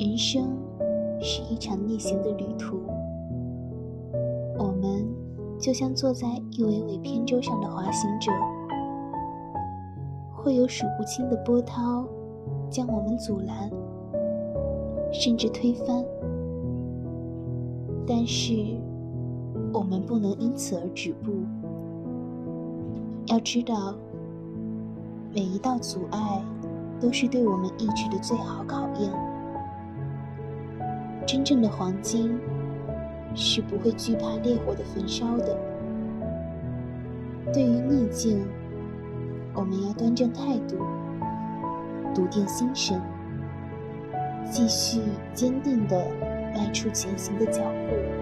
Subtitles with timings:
[0.00, 0.56] 人生
[1.20, 2.80] 是一场逆行的旅途，
[4.56, 5.06] 我们
[5.58, 8.32] 就像坐在一尾尾扁舟上的滑行者，
[10.32, 12.08] 会有数不清的波涛
[12.70, 13.70] 将我们阻拦，
[15.12, 16.02] 甚至推翻。
[18.06, 18.54] 但是，
[19.70, 21.30] 我们不能因此而止步。
[23.26, 23.94] 要知道，
[25.34, 26.42] 每一道阻碍
[26.98, 29.29] 都是对我们意志的最好考验。
[31.32, 32.36] 真正的黄金
[33.36, 35.56] 是不会惧怕烈火的焚烧的。
[37.52, 38.44] 对于逆境，
[39.54, 40.78] 我们要端正态度，
[42.12, 43.00] 笃定心神，
[44.50, 46.04] 继续坚定地
[46.52, 48.19] 迈出前行的脚步。